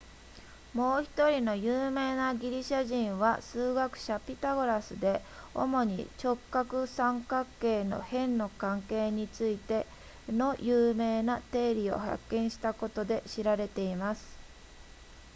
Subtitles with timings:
[0.73, 5.21] もう1人の有名なギリシャ人は数学者ピタゴラスで
[5.53, 9.85] 主に直角三角形の辺の関係について
[10.27, 14.25] の有名な定理を発見したことで知られています